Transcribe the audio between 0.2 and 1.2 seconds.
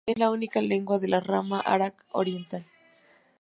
única lengua de la